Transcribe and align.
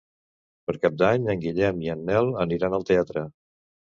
Per 0.69 0.73
Cap 0.85 0.95
d'Any 1.01 1.27
en 1.33 1.43
Guillem 1.43 1.83
i 1.87 1.91
en 1.95 2.01
Nel 2.09 2.31
aniran 2.45 2.79
al 2.79 2.87
teatre. 2.93 3.27